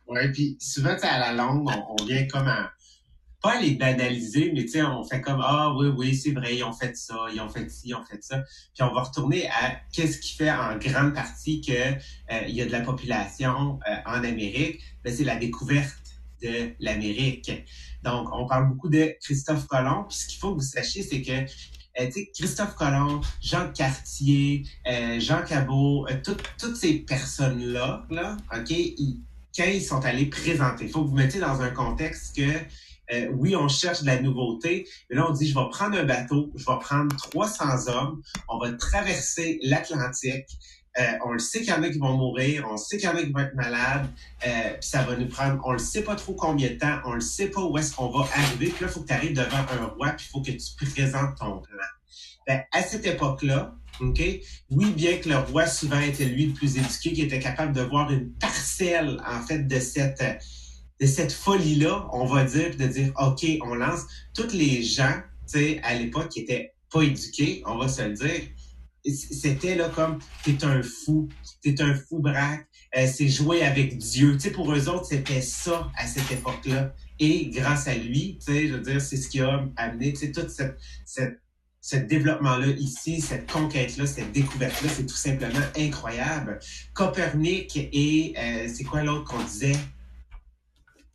[0.08, 2.72] Ouais, puis souvent, à la longue, on, vient comme à,
[3.42, 6.56] pas à les banaliser, mais tu sais, on fait comme, ah oui, oui, c'est vrai,
[6.56, 8.40] ils ont fait ça, ils ont fait ci, ils ont fait ça.
[8.74, 12.66] Puis on va retourner à qu'est-ce qui fait en grande partie que euh, y a
[12.66, 14.82] de la population euh, en Amérique.
[15.04, 15.98] Ben, c'est la découverte
[16.42, 17.52] de l'Amérique.
[18.04, 20.04] Donc, on parle beaucoup de Christophe Colomb.
[20.10, 21.32] Puis ce qu'il faut que vous sachiez, c'est que
[22.02, 28.72] euh, Christophe Colomb, Jean Cartier, euh, Jean Cabot, euh, tout- toutes ces personnes-là, là, OK,
[29.56, 32.52] quand ils sont allés présenter, il faut que vous mettiez dans un contexte que,
[33.14, 36.06] euh, oui, on cherche de la nouveauté, mais là, on dit, je vais prendre un
[36.06, 40.48] bateau, je vais prendre 300 hommes, on va traverser l'Atlantique,
[41.00, 43.12] euh, on le sait qu'il y en a qui vont mourir, on sait qu'il y
[43.12, 44.08] en a qui vont être malades,
[44.46, 47.14] euh, puis ça va nous prendre, on le sait pas trop combien de temps, on
[47.14, 49.34] le sait pas où est-ce qu'on va arriver, puis là, il faut que tu arrives
[49.34, 51.88] devant un roi, puis il faut que tu présentes ton plan.
[52.48, 54.22] Ben, à cette époque-là, OK,
[54.72, 57.82] oui, bien que le roi souvent était lui le plus éduqué, qui était capable de
[57.82, 60.24] voir une parcelle, en fait, de cette,
[61.00, 64.02] de cette folie-là, on va dire, de dire, OK, on lance.
[64.34, 68.14] Tous les gens, tu sais, à l'époque, qui étaient pas éduqués, on va se le
[68.14, 68.42] dire,
[69.06, 71.28] c'était là comme t'es un fou,
[71.62, 74.34] t'es un fou braque, euh, c'est jouer avec Dieu.
[74.34, 76.94] Tu sais, pour eux autres, c'était ça à cette époque-là.
[77.20, 80.20] Et grâce à lui, tu sais, je veux dire, c'est ce qui a amené, tu
[80.20, 81.43] sais, toute cette, cette
[81.84, 86.58] ce développement-là ici, cette conquête-là, cette découverte-là, c'est tout simplement incroyable.
[86.94, 89.76] Copernic et euh, c'est quoi l'autre qu'on disait?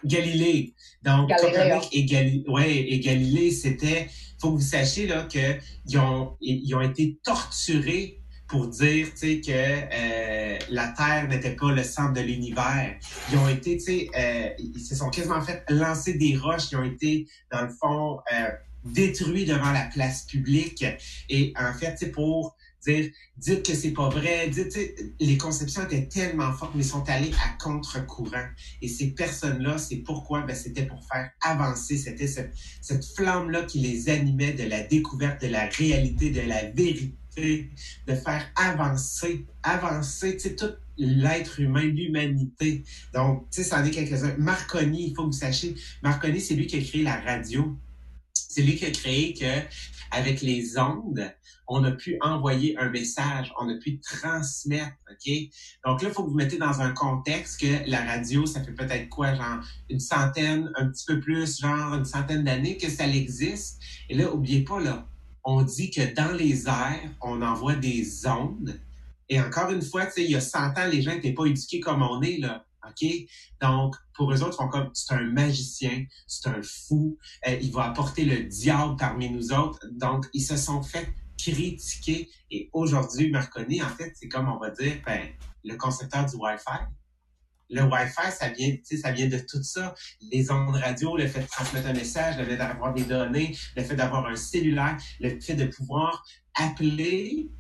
[0.05, 0.75] Galilée.
[1.03, 5.59] Donc, Galilée, Copernic et, Gali ouais, et Galilée, c'était, faut que vous sachiez là que
[5.87, 11.83] ils ont, ils ont été torturés pour dire, que euh, la Terre n'était pas le
[11.83, 12.95] centre de l'univers.
[13.31, 16.73] Ils ont été, tu sais, euh, ils se sont quasiment fait lancer des roches.
[16.73, 18.49] Ils ont été, dans le fond, euh,
[18.93, 20.85] détruits devant la place publique.
[21.29, 24.79] Et en fait, sais, pour dire, dites que c'est pas vrai, dites,
[25.21, 28.47] les conceptions étaient tellement fortes, mais sont allés à contre-courant.
[28.83, 33.81] Et ces personnes-là, c'est pourquoi, ben, c'était pour faire avancer, c'était cette, cette flamme-là qui
[33.81, 37.71] les animait de la découverte, de la réalité, de la vérité,
[38.07, 42.83] de faire avancer, avancer, tu sais, tout l'être humain, l'humanité.
[43.15, 44.35] Donc, tu sais, ça en est quelques-uns.
[44.37, 47.77] Marconi, il faut que vous sachiez, Marconi, c'est lui qui a créé la radio.
[48.59, 49.61] C'est lui qui a créé que,
[50.11, 51.33] avec les ondes,
[51.69, 55.33] on a pu envoyer un message, on a pu transmettre, OK?
[55.87, 58.73] Donc là, il faut que vous mettez dans un contexte que la radio, ça fait
[58.73, 63.07] peut-être quoi, genre une centaine, un petit peu plus, genre une centaine d'années que ça
[63.07, 63.79] existe.
[64.09, 65.07] Et là, oubliez pas, là,
[65.45, 68.81] on dit que dans les airs, on envoie des ondes.
[69.29, 71.47] Et encore une fois, tu sais, il y a 100 ans, les gens n'étaient pas
[71.47, 72.65] éduqués comme on est, là.
[72.87, 73.09] OK?
[73.61, 77.73] Donc, pour eux autres, ils font comme, c'est un magicien, c'est un fou, euh, il
[77.73, 79.81] va apporter le diable parmi nous autres.
[79.93, 82.29] Donc, ils se sont fait critiquer.
[82.51, 85.29] Et aujourd'hui, Marconi, en fait, c'est comme on va dire, ben,
[85.65, 86.85] le concepteur du Wi-Fi.
[87.71, 89.95] Le Wi-Fi, ça vient, de tout ça.
[90.33, 93.85] Les ondes radio, le fait de transmettre un message, le fait d'avoir des données, le
[93.85, 97.51] fait d'avoir un cellulaire, le fait de pouvoir appeler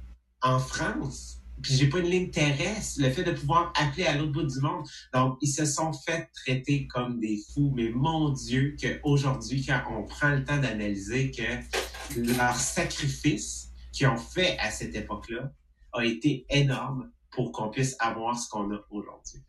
[0.41, 4.33] en France puis j'ai pas une ligne terrestre, le fait de pouvoir appeler à l'autre
[4.33, 4.87] bout du monde.
[5.13, 7.73] Donc, ils se sont fait traiter comme des fous.
[7.75, 14.17] Mais mon Dieu, qu'aujourd'hui, quand on prend le temps d'analyser que leur sacrifice qu'ils ont
[14.17, 15.53] fait à cette époque-là
[15.93, 19.41] a été énorme pour qu'on puisse avoir ce qu'on a aujourd'hui.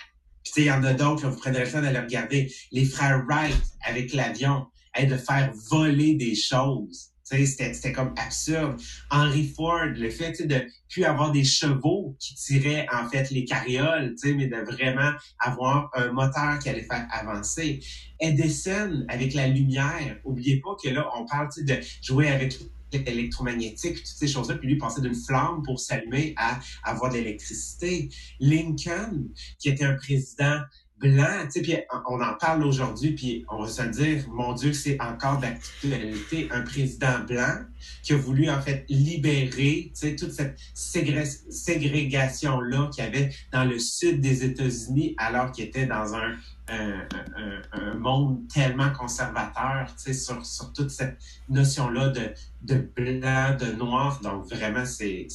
[0.43, 2.51] Puis, tu sais, il y en a d'autres, vous prenez le temps d'aller regarder.
[2.71, 7.11] Les frères Wright avec l'avion, hey, de faire voler des choses.
[7.29, 8.81] C'était comme absurde.
[9.11, 14.15] Henry Ford, le fait de plus avoir des chevaux qui tiraient en fait les carrioles,
[14.23, 17.81] mais de vraiment avoir un moteur qui allait faire avancer.
[18.19, 22.57] Edison avec la lumière, oubliez pas que là on parle de jouer avec
[22.91, 28.09] l'électromagnétique, toutes ces choses-là, puis lui passer d'une flamme pour s'allumer à avoir de l'électricité.
[28.39, 30.59] Lincoln, qui était un président
[30.99, 31.77] blanc, tu sais, puis
[32.09, 36.61] on en parle aujourd'hui, puis on va se dire, mon Dieu, c'est encore d'actualité, un
[36.61, 37.63] président blanc
[38.03, 43.65] qui a voulu en fait libérer, tu sais, toute cette ségrégation-là qu'il y avait dans
[43.65, 46.35] le sud des États-Unis alors qu'il était dans un
[46.69, 51.17] un, monde tellement conservateur, tu sais, sur, sur toute cette
[51.49, 54.19] notion-là de, de blanc, de noir.
[54.21, 55.27] Donc, vraiment, c'est,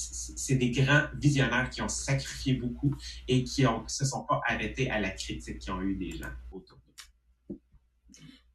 [0.51, 2.95] des grands visionnaires qui ont sacrifié beaucoup
[3.29, 6.33] et qui ont, se sont pas arrêtés à la critique qu'ils ont eu des gens
[6.51, 7.59] autour d'eux.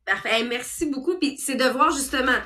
[0.06, 0.44] Parfait.
[0.44, 1.18] merci beaucoup.
[1.20, 2.40] Puis c'est de voir justement,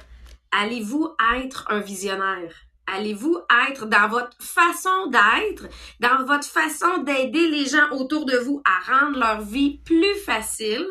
[0.52, 2.54] allez-vous être un visionnaire?
[2.88, 3.38] Allez-vous
[3.70, 5.68] être dans votre façon d'être,
[6.00, 10.86] dans votre façon d'aider les gens autour de vous à rendre leur vie plus facile?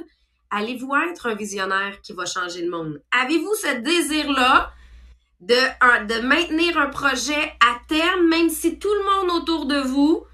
[0.51, 3.03] Allez-vous être un visionnaire qui va changer le monde?
[3.11, 4.73] Avez-vous ce désir-là
[5.41, 10.25] de, de maintenir un projet à terme, même si tout le monde autour de vous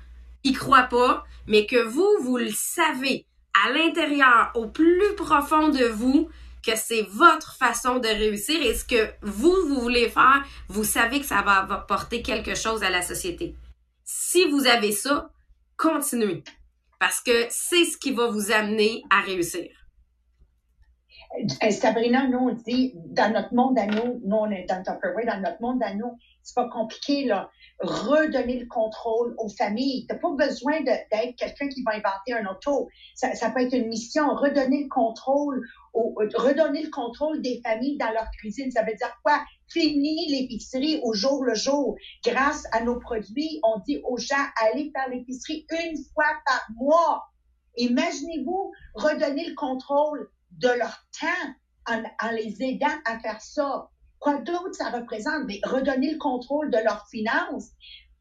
[0.45, 3.27] y croit pas, mais que vous, vous le savez
[3.65, 6.29] à l'intérieur, au plus profond de vous,
[6.65, 11.21] que c'est votre façon de réussir et ce que vous, vous voulez faire, vous savez
[11.21, 13.55] que ça va apporter quelque chose à la société.
[14.05, 15.31] Si vous avez ça,
[15.77, 16.43] continuez.
[16.99, 19.69] Parce que c'est ce qui va vous amener à réussir.
[21.63, 25.27] Euh, Sabrina, nous, on dit, dans notre monde à nous, nous, on est dans Tupperware,
[25.27, 27.51] dans notre monde à nous, c'est pas compliqué, là.
[27.81, 30.07] Redonner le contrôle aux familles.
[30.09, 32.89] T'as pas besoin d'être quelqu'un qui va inventer un auto.
[33.15, 34.35] Ça, ça, peut être une mission.
[34.35, 35.65] Redonner le contrôle,
[35.99, 38.71] au, redonner le contrôle des familles dans leur cuisine.
[38.71, 39.41] Ça veut dire quoi?
[39.69, 41.97] Fini l'épicerie au jour le jour.
[42.25, 47.25] Grâce à nos produits, on dit aux gens, allez faire l'épicerie une fois par mois.
[47.77, 53.89] Imaginez-vous redonner le contrôle de leur temps en, en les aidant à faire ça.
[54.19, 55.45] Quoi d'autre ça représente?
[55.47, 57.71] Mais redonner le contrôle de leurs finances.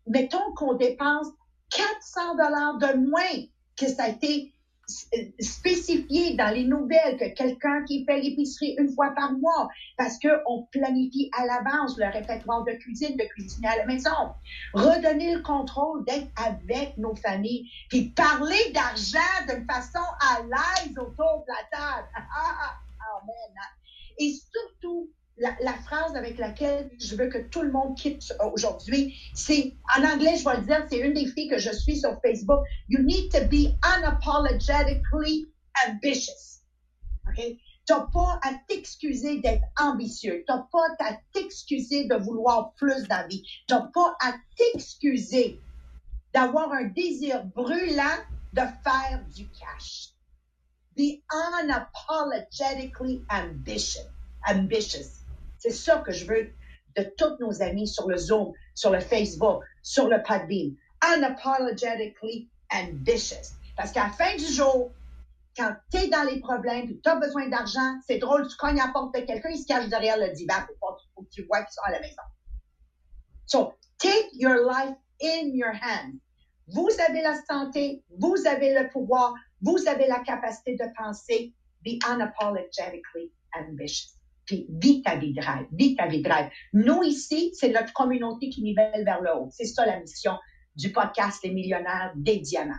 [0.06, 1.28] Mettons qu'on dépense
[1.72, 4.54] 400 dollars de moins que ça a été
[4.88, 10.64] spécifié dans les nouvelles que quelqu'un qui fait l'épicerie une fois par mois parce qu'on
[10.72, 14.10] planifie à l'avance le répertoire de cuisine, de cuisiner à la maison.
[14.74, 19.20] Redonner le contrôle d'être avec nos familles, puis parler d'argent
[19.50, 22.08] d'une façon à l'aise autour de la table.
[22.16, 23.56] Ah, ah, ah, amen.
[24.20, 29.74] Et surtout, la, phrase avec laquelle je veux que tout le monde quitte aujourd'hui, c'est,
[29.98, 32.64] en anglais, je vais le dire, c'est une des filles que je suis sur Facebook.
[32.90, 35.48] You need to be unapologetically
[35.88, 36.62] ambitious.
[37.28, 37.58] OK?
[37.86, 40.44] T'as pas à t'excuser d'être ambitieux.
[40.48, 43.44] T'as pas à t'excuser de vouloir plus dans la vie.
[43.68, 45.62] T'as pas à t'excuser
[46.34, 48.18] d'avoir un désir brûlant
[48.54, 50.10] de faire du cash.
[50.98, 54.10] Be unapologetically ambitious.
[54.48, 55.27] ambitious.
[55.60, 56.54] C'est ça que je veux
[56.96, 60.76] de tous nos amis sur le Zoom, sur le Facebook, sur le Podbean.
[61.04, 63.54] Unapologetically ambitious.
[63.76, 64.92] Parce qu'à la fin du jour,
[65.56, 68.88] quand tu es dans les problèmes, tu as besoin d'argent, c'est drôle, tu cognes à
[68.88, 71.74] la porte de quelqu'un, il se cache derrière le divan pour, que tu vois qu'ils
[71.74, 72.22] sont à la maison.
[73.46, 76.20] So, take your life in your hands.
[76.68, 81.54] Vous avez la santé, vous avez le pouvoir, vous avez la capacité de penser.
[81.86, 84.17] Be unapologetically ambitious
[84.48, 86.50] puis vis ta vie de rêve, vis ta vie de rêve.
[86.74, 89.50] Nous, ici, c'est notre communauté qui nivelle vers le haut.
[89.52, 90.36] C'est ça la mission
[90.76, 92.74] du podcast Les Millionnaires des Diamants.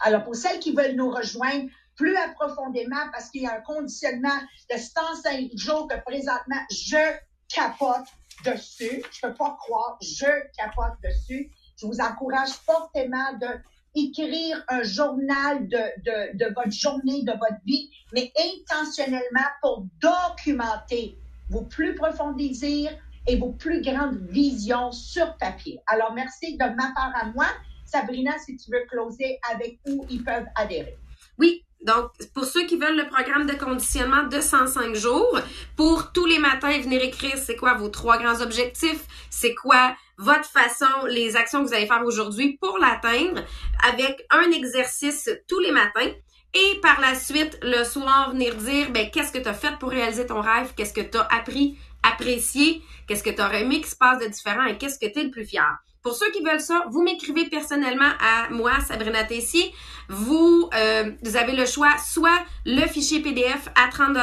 [0.00, 4.38] Alors, pour celles qui veulent nous rejoindre plus profondément, parce qu'il y a un conditionnement
[4.70, 7.16] de 105 jours que présentement, je
[7.48, 8.06] capote
[8.44, 9.02] dessus.
[9.12, 10.26] Je peux pas croire, je
[10.56, 11.50] capote dessus.
[11.80, 13.46] Je vous encourage fortement de
[13.94, 21.16] écrire un journal de, de, votre journée, de votre vie, mais intentionnellement pour documenter
[21.50, 22.92] vos plus profonds désirs
[23.26, 25.80] et vos plus grandes visions sur papier.
[25.86, 27.46] Alors, merci de ma part à moi.
[27.84, 30.96] Sabrina, si tu veux closer avec où ils peuvent adhérer.
[31.38, 35.38] Oui, donc, pour ceux qui veulent le programme de conditionnement de 105 jours,
[35.76, 40.48] pour tous les matins venir écrire c'est quoi vos trois grands objectifs, c'est quoi votre
[40.48, 43.42] façon, les actions que vous allez faire aujourd'hui pour l'atteindre
[43.86, 46.10] avec un exercice tous les matins.
[46.54, 49.90] Et par la suite, le soir, venir dire, ben, qu'est-ce que tu as fait pour
[49.90, 50.72] réaliser ton rêve?
[50.76, 52.80] Qu'est-ce que tu as appris, apprécié?
[53.08, 55.24] Qu'est-ce que tu aurais aimé qui se passe de différent et qu'est-ce que tu es
[55.24, 55.76] le plus fier?
[56.04, 59.74] Pour ceux qui veulent ça, vous m'écrivez personnellement à moi, Sabrina Tessier.
[60.08, 64.16] Vous, euh, vous avez le choix, soit le fichier PDF à 30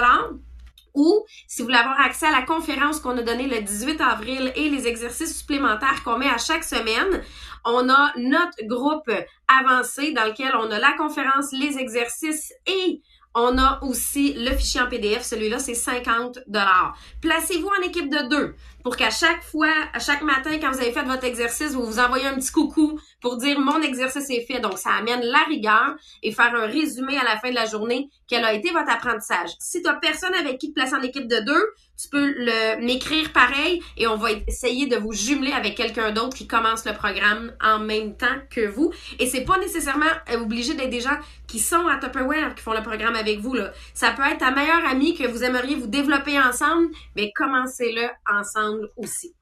[0.93, 4.51] ou si vous voulez avoir accès à la conférence qu'on a donnée le 18 avril
[4.55, 7.21] et les exercices supplémentaires qu'on met à chaque semaine,
[7.65, 9.11] on a notre groupe
[9.47, 13.01] avancé dans lequel on a la conférence, les exercices et
[13.33, 15.23] on a aussi le fichier en PDF.
[15.23, 16.97] Celui-là, c'est 50 dollars.
[17.21, 20.91] Placez-vous en équipe de deux pour qu'à chaque fois, à chaque matin, quand vous avez
[20.91, 24.59] fait votre exercice, vous vous envoyez un petit coucou pour dire mon exercice est fait.
[24.59, 28.09] Donc, ça amène la rigueur et faire un résumé à la fin de la journée
[28.31, 29.49] quel a été votre apprentissage?
[29.59, 32.33] Si tu personne avec qui te placer en équipe de deux, tu peux
[32.79, 36.93] m'écrire pareil et on va essayer de vous jumeler avec quelqu'un d'autre qui commence le
[36.93, 38.93] programme en même temps que vous.
[39.19, 42.81] Et c'est pas nécessairement obligé d'être des gens qui sont à Tupperware qui font le
[42.81, 43.53] programme avec vous.
[43.53, 43.73] Là.
[43.93, 48.89] Ça peut être ta meilleure amie que vous aimeriez vous développer ensemble, mais commencez-le ensemble
[48.95, 49.35] aussi.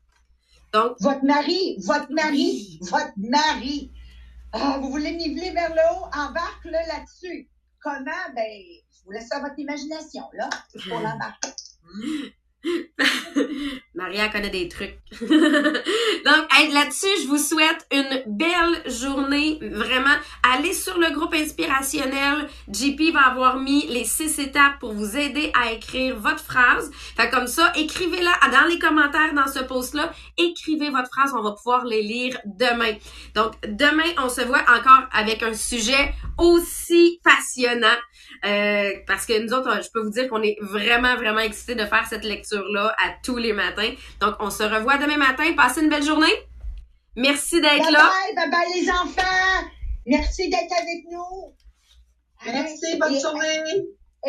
[0.74, 3.92] Donc, votre mari, votre mari, votre mari.
[4.52, 7.48] Ah, vous voulez niveler vers le haut, embarque-le là-dessus.
[7.82, 8.34] Comment?
[8.36, 8.62] Ben,
[8.92, 10.50] je vous laisse à votre imagination, là,
[10.88, 11.50] pour l'embarquer.
[13.96, 14.98] Maria connaît des trucs.
[15.22, 19.60] Donc, là-dessus, je vous souhaite une belle journée.
[19.62, 22.48] Vraiment, allez sur le groupe inspirationnel.
[22.68, 26.92] JP va avoir mis les six étapes pour vous aider à écrire votre phrase.
[27.18, 30.12] Fait comme ça, écrivez-la dans les commentaires dans ce post-là.
[30.38, 31.34] Écrivez votre phrase.
[31.38, 32.94] On va pouvoir les lire demain.
[33.36, 37.88] Donc, demain, on se voit encore avec un sujet aussi passionnant.
[38.46, 41.86] Euh, parce que nous autres, je peux vous dire qu'on est vraiment, vraiment excités de
[41.86, 43.92] faire cette lecture-là à tous les matins.
[44.20, 45.54] Donc, on se revoit demain matin.
[45.56, 46.34] Passez une belle journée.
[47.16, 48.10] Merci d'être là.
[48.10, 49.68] Bye bye, bye bye les enfants.
[50.06, 51.54] Merci d'être avec nous.
[52.46, 53.64] Merci, bonne journée.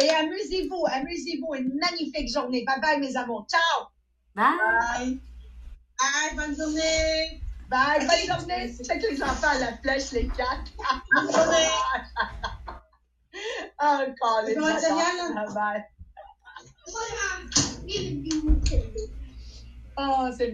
[0.01, 1.55] Et amusez-vous, amusez-vous.
[1.55, 2.65] Une magnifique journée.
[2.67, 3.47] Bye bye mes amours.
[3.51, 3.89] Ciao.
[4.35, 5.19] Bye.
[5.99, 7.41] Bye, bonne journée.
[7.69, 8.73] Bye, bonne journée.
[8.85, 10.73] Check les enfants à la flèche, les quatre.
[11.15, 11.69] Bonne journée.
[14.47, 14.81] Les va être enfants.
[14.81, 15.85] génial, Bye.
[19.97, 20.53] Oh, c'est